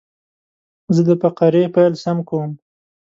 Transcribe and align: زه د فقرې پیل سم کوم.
زه 0.95 1.01
د 1.07 1.11
فقرې 1.21 1.63
پیل 1.75 1.93
سم 2.03 2.17
کوم. 2.29 2.51